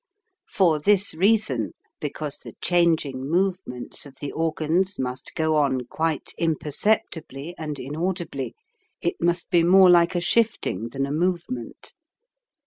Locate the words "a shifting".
10.15-10.89